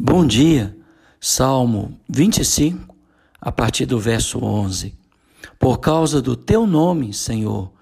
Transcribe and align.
Bom 0.00 0.24
dia, 0.24 0.76
Salmo 1.20 1.98
25, 2.08 2.94
a 3.40 3.50
partir 3.50 3.84
do 3.84 3.98
verso 3.98 4.38
11. 4.38 4.94
Por 5.58 5.78
causa 5.78 6.22
do 6.22 6.36
teu 6.36 6.68
nome, 6.68 7.12
Senhor, 7.12 7.72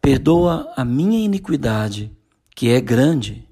perdoa 0.00 0.72
a 0.76 0.84
minha 0.84 1.18
iniquidade, 1.18 2.12
que 2.54 2.68
é 2.70 2.80
grande. 2.80 3.44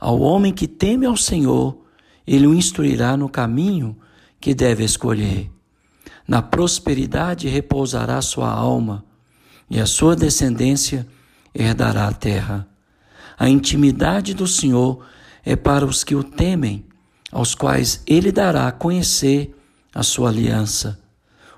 Ao 0.00 0.18
homem 0.18 0.52
que 0.52 0.66
teme 0.66 1.06
ao 1.06 1.16
Senhor, 1.16 1.78
ele 2.26 2.48
o 2.48 2.52
instruirá 2.52 3.16
no 3.16 3.28
caminho 3.28 3.96
que 4.40 4.52
deve 4.52 4.82
escolher. 4.82 5.48
Na 6.26 6.42
prosperidade 6.42 7.46
repousará 7.46 8.20
sua 8.22 8.50
alma, 8.50 9.04
e 9.70 9.78
a 9.78 9.86
sua 9.86 10.16
descendência 10.16 11.06
herdará 11.54 12.08
a 12.08 12.12
terra. 12.12 12.66
A 13.38 13.48
intimidade 13.48 14.34
do 14.34 14.48
Senhor 14.48 15.06
é 15.44 15.54
para 15.54 15.86
os 15.86 16.02
que 16.02 16.16
o 16.16 16.24
temem 16.24 16.84
aos 17.36 17.54
quais 17.54 18.02
ele 18.06 18.32
dará 18.32 18.66
a 18.66 18.72
conhecer 18.72 19.54
a 19.94 20.02
sua 20.02 20.30
aliança. 20.30 20.98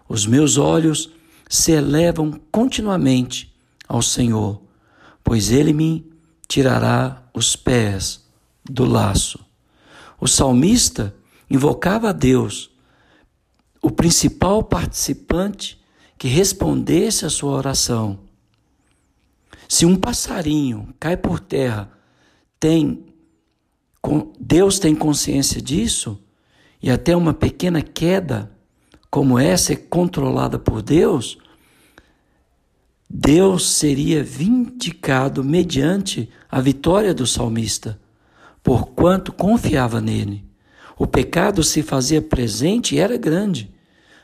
Os 0.09 0.27
meus 0.27 0.59
olhos 0.59 1.09
se 1.48 1.70
elevam 1.70 2.41
continuamente 2.50 3.55
ao 3.86 4.02
Senhor, 4.02 4.60
pois 5.22 5.52
ele 5.52 5.72
me 5.72 6.05
tirará 6.48 7.22
os 7.33 7.55
pés 7.55 8.24
do 8.69 8.84
laço. 8.84 9.38
O 10.20 10.27
salmista 10.27 11.14
invocava 11.48 12.08
a 12.08 12.12
Deus, 12.12 12.72
o 13.80 13.88
principal 13.88 14.64
participante 14.64 15.80
que 16.19 16.27
respondesse 16.27 17.24
à 17.24 17.30
sua 17.30 17.52
oração. 17.52 18.19
Se 19.69 19.86
um 19.86 19.95
passarinho 19.95 20.92
cai 20.98 21.16
por 21.16 21.38
terra, 21.38 21.88
tem 22.58 23.06
Deus 24.38 24.78
tem 24.78 24.94
consciência 24.94 25.60
disso 25.60 26.22
e 26.82 26.90
até 26.90 27.16
uma 27.16 27.34
pequena 27.34 27.82
queda 27.82 28.50
como 29.10 29.38
essa 29.38 29.72
é 29.72 29.77
controlada 29.77 30.58
por 30.58 30.83
Deus, 30.83 31.38
Deus 33.08 33.70
seria 33.70 34.22
vindicado 34.22 35.42
mediante 35.42 36.28
a 36.50 36.60
vitória 36.60 37.14
do 37.14 37.27
salmista, 37.27 37.98
porquanto 38.62 39.33
confiava 39.33 40.00
nele. 40.00 40.44
O 40.98 41.06
pecado 41.06 41.62
se 41.62 41.83
fazia 41.83 42.20
presente 42.20 42.94
e 42.94 42.98
era 42.98 43.16
grande, 43.16 43.70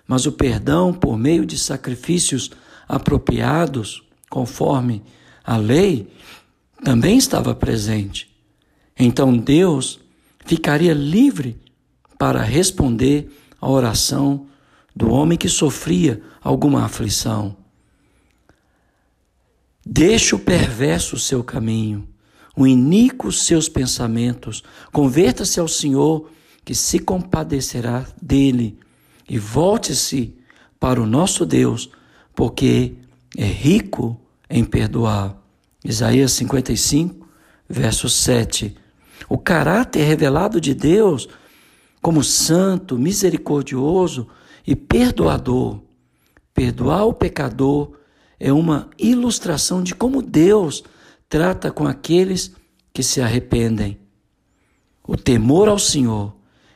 mas 0.07 0.27
o 0.27 0.33
perdão, 0.33 0.93
por 0.93 1.17
meio 1.17 1.47
de 1.47 1.57
sacrifícios 1.57 2.51
apropriados, 2.87 4.03
conforme 4.29 5.03
a 5.43 5.57
lei, 5.57 6.13
também 6.83 7.17
estava 7.17 7.55
presente. 7.55 8.34
Então 8.99 9.37
Deus 9.37 10.01
ficaria 10.45 10.95
livre 10.95 11.59
para 12.19 12.43
responder 12.43 13.31
à 13.61 13.69
oração 13.69 14.47
do 14.95 15.11
homem 15.11 15.37
que 15.37 15.49
sofria 15.49 16.23
alguma 16.41 16.85
aflição. 16.85 17.57
Deixe 19.85 20.35
o 20.35 20.39
perverso 20.39 21.19
seu 21.19 21.43
caminho, 21.45 22.09
o 22.57 22.67
iníquo 22.67 23.33
seus 23.33 23.69
pensamentos, 23.69 24.63
converta-se 24.93 25.59
ao 25.59 25.69
Senhor, 25.69 26.31
que 26.65 26.75
se 26.75 26.99
compadecerá 26.99 28.07
dele, 28.23 28.79
e 29.29 29.39
volte-se 29.39 30.35
para 30.81 31.03
o 31.03 31.07
nosso 31.07 31.45
Deus, 31.45 31.91
porque 32.35 32.95
é 33.37 33.45
rico 33.45 34.19
em 34.49 34.65
perdoar. 34.65 35.37
Isaías 35.85 36.33
55, 36.33 37.29
verso 37.69 38.09
7. 38.09 38.75
O 39.29 39.39
caráter 39.39 40.05
revelado 40.05 40.61
de 40.61 40.75
Deus 40.75 41.29
como 42.03 42.23
santo, 42.23 42.99
misericordioso 42.99 44.29
e 44.67 44.77
perdoador. 44.77 45.81
Perdoar 46.53 47.07
o 47.07 47.15
pecador 47.15 47.93
é 48.39 48.53
uma 48.53 48.91
ilustração 48.99 49.83
de 49.83 49.95
como 49.95 50.21
Deus 50.21 50.85
trata 51.29 51.71
com 51.71 51.87
aqueles 51.87 52.53
que 52.93 53.03
se 53.03 53.21
arrependem. 53.21 53.99
O 55.07 55.17
temor 55.17 55.69
ao 55.69 55.79
Senhor 55.79 56.35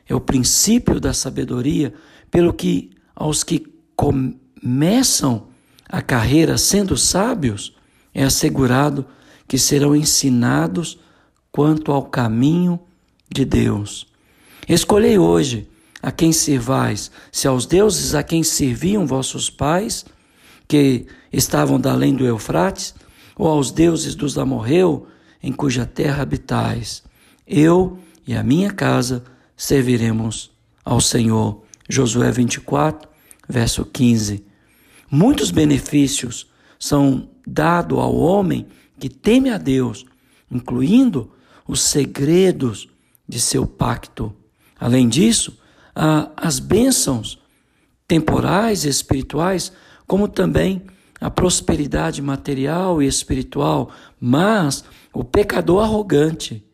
é 0.09 0.15
o 0.15 0.21
princípio 0.21 0.99
da 0.99 1.12
sabedoria, 1.12 1.93
pelo 2.31 2.53
que 2.53 2.91
aos 3.15 3.44
que 3.44 3.67
começam 3.94 5.49
a 5.89 6.00
carreira 6.00 6.56
sendo 6.56 6.97
sábios, 6.97 7.77
é 8.15 8.25
assegurado 8.25 9.06
que 9.47 9.59
serão 9.59 9.94
ensinados 9.94 10.99
quanto 11.59 11.91
ao 11.91 12.05
caminho 12.05 12.79
de 13.29 13.45
Deus. 13.45 14.07
Escolhei 14.69 15.19
hoje 15.19 15.69
a 16.01 16.13
quem 16.13 16.31
servais, 16.31 17.11
se 17.33 17.49
aos 17.49 17.67
deuses 17.67 18.15
a 18.15 18.23
quem 18.23 18.45
serviam 18.45 19.05
vossos 19.05 19.51
pais, 19.51 20.07
que 20.69 21.07
estavam 21.33 21.81
da 21.81 21.91
além 21.91 22.15
do 22.15 22.25
Eufrates, 22.25 22.95
ou 23.37 23.49
aos 23.49 23.73
deuses 23.73 24.15
dos 24.15 24.39
Amorreu, 24.39 25.09
em 25.43 25.53
cuja 25.53 25.85
terra 25.85 26.23
habitais. 26.23 27.03
Eu 27.45 27.99
e 28.25 28.37
a 28.37 28.43
minha 28.45 28.71
casa 28.71 29.25
serviremos 29.57 30.53
ao 30.85 31.01
Senhor. 31.01 31.65
Josué 31.89 32.31
24, 32.31 33.09
verso 33.49 33.85
15. 33.85 34.45
Muitos 35.11 35.51
benefícios 35.51 36.47
são 36.79 37.29
dados 37.45 37.99
ao 37.99 38.15
homem 38.15 38.69
que 38.97 39.09
teme 39.09 39.51
a 39.51 39.59
Deus, 39.59 40.07
incluindo 40.49 41.33
os 41.69 41.83
segredos 41.83 42.89
de 43.29 43.39
seu 43.39 43.67
pacto. 43.67 44.34
Além 44.81 45.06
disso, 45.09 45.56
as 46.37 46.59
bênçãos 46.59 47.39
temporais 48.09 48.84
e 48.84 48.89
espirituais, 48.89 49.71
como 50.06 50.27
também 50.27 50.83
a 51.21 51.29
prosperidade 51.29 52.23
material 52.23 53.03
e 53.03 53.06
espiritual, 53.06 53.91
mas 54.19 54.84
o 55.12 55.23
pecador 55.23 55.83
arrogante 55.83 56.65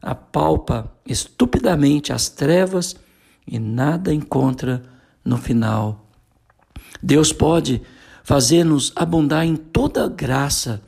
apalpa 0.00 0.94
estupidamente 1.04 2.12
as 2.12 2.28
trevas 2.28 2.94
e 3.46 3.58
nada 3.58 4.14
encontra 4.14 4.82
no 5.24 5.36
final. 5.36 6.06
Deus 7.02 7.32
pode 7.32 7.82
fazer-nos 8.22 8.92
abundar 8.94 9.44
em 9.44 9.56
toda 9.56 10.08
graça, 10.08 10.82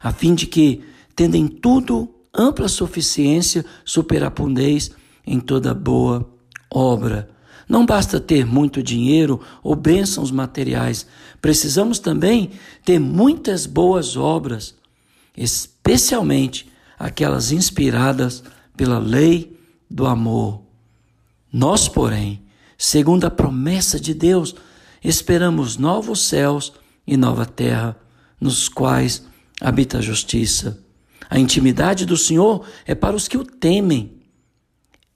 a 0.00 0.12
fim 0.12 0.34
de 0.34 0.46
que, 0.46 0.82
tendo 1.14 1.34
em 1.34 1.46
tudo 1.46 2.08
ampla 2.34 2.68
suficiência, 2.68 3.64
superabundez 3.84 4.90
em 5.26 5.40
toda 5.40 5.74
boa 5.74 6.28
obra. 6.70 7.28
Não 7.68 7.86
basta 7.86 8.18
ter 8.18 8.44
muito 8.44 8.82
dinheiro 8.82 9.40
ou 9.62 9.76
bênçãos 9.76 10.30
materiais, 10.30 11.06
precisamos 11.40 11.98
também 11.98 12.50
ter 12.84 12.98
muitas 12.98 13.64
boas 13.64 14.16
obras, 14.16 14.74
especialmente 15.36 16.68
aquelas 16.98 17.52
inspiradas 17.52 18.42
pela 18.76 18.98
lei 18.98 19.56
do 19.88 20.06
amor. 20.06 20.62
Nós, 21.52 21.88
porém, 21.88 22.42
segundo 22.76 23.24
a 23.24 23.30
promessa 23.30 24.00
de 24.00 24.14
Deus, 24.14 24.54
esperamos 25.02 25.76
novos 25.76 26.22
céus 26.22 26.72
e 27.06 27.16
nova 27.16 27.46
terra, 27.46 27.96
nos 28.40 28.68
quais 28.68 29.24
habita 29.60 29.98
a 29.98 30.02
justiça. 30.02 30.82
A 31.30 31.38
intimidade 31.38 32.04
do 32.04 32.16
Senhor 32.16 32.66
é 32.84 32.92
para 32.92 33.14
os 33.14 33.28
que 33.28 33.38
o 33.38 33.44
temem. 33.44 34.20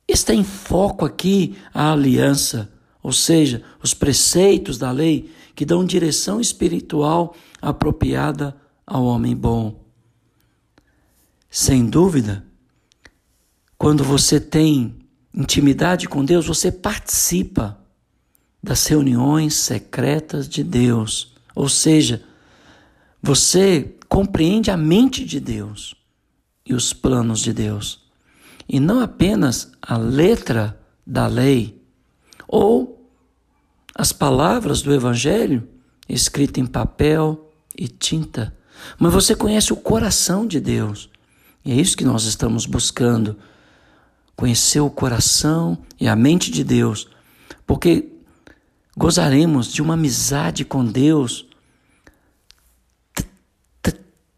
Está 0.07 0.33
em 0.33 0.45
foco 0.45 1.05
aqui 1.05 1.57
a 1.75 1.93
aliança, 1.93 2.73
ou 3.03 3.13
seja, 3.13 3.65
os 3.83 3.93
preceitos 3.93 4.79
da 4.79 4.93
lei 4.93 5.33
que 5.57 5.67
dão 5.67 5.85
direção 5.85 6.41
espiritual 6.41 7.35
apropriada 7.61 8.57
ao 8.87 9.05
homem 9.05 9.35
bom. 9.35 9.83
Sem 11.51 11.85
dúvida, 11.85 12.47
quando 13.77 14.05
você 14.05 14.39
tem 14.39 14.95
intimidade 15.35 16.09
com 16.09 16.25
Deus, 16.25 16.47
você 16.47 16.71
participa 16.71 17.77
das 18.63 18.87
reuniões 18.87 19.55
secretas 19.55 20.49
de 20.49 20.63
Deus, 20.63 21.35
ou 21.57 21.69
seja, 21.69 22.23
você 23.21 23.97
compreende 24.09 24.71
a 24.71 24.77
mente 24.77 25.25
de 25.25 25.41
Deus 25.41 26.04
e 26.67 26.75
os 26.75 26.93
planos 26.93 27.41
de 27.41 27.53
Deus, 27.53 28.03
e 28.69 28.81
não 28.81 29.01
apenas 29.01 29.73
a 29.83 29.97
letra 29.97 30.81
da 31.07 31.27
lei 31.27 31.83
ou 32.49 33.11
as 33.95 34.13
palavras 34.13 34.81
do 34.83 34.93
Evangelho 34.93 35.69
escritas 36.09 36.63
em 36.63 36.67
papel 36.67 37.53
e 37.77 37.87
tinta, 37.89 38.57
mas 38.99 39.13
você 39.13 39.35
conhece 39.35 39.73
o 39.73 39.77
coração 39.77 40.47
de 40.47 40.61
Deus. 40.61 41.11
E 41.65 41.73
é 41.73 41.75
isso 41.75 41.97
que 41.97 42.05
nós 42.05 42.25
estamos 42.25 42.67
buscando. 42.67 43.39
Conhecer 44.37 44.81
o 44.81 44.91
coração 44.91 45.79
e 45.99 46.09
a 46.09 46.17
mente 46.17 46.51
de 46.51 46.65
Deus, 46.65 47.09
porque 47.67 48.11
gozaremos 48.97 49.73
de 49.73 49.81
uma 49.81 49.95
amizade 49.95 50.65
com 50.65 50.85
Deus 50.85 51.47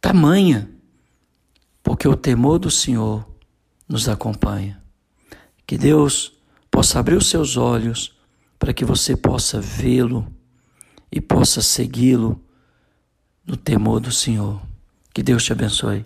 tamanha 0.06 0.70
porque 1.96 2.06
o 2.06 2.14
temor 2.14 2.58
do 2.58 2.70
Senhor 2.70 3.26
nos 3.88 4.06
acompanha. 4.06 4.82
Que 5.66 5.78
Deus 5.78 6.30
possa 6.70 6.98
abrir 6.98 7.16
os 7.16 7.26
seus 7.26 7.56
olhos 7.56 8.14
para 8.58 8.74
que 8.74 8.84
você 8.84 9.16
possa 9.16 9.62
vê-lo 9.62 10.30
e 11.10 11.22
possa 11.22 11.62
segui-lo 11.62 12.38
no 13.46 13.56
temor 13.56 13.98
do 13.98 14.12
Senhor. 14.12 14.60
Que 15.14 15.22
Deus 15.22 15.42
te 15.42 15.52
abençoe. 15.52 16.04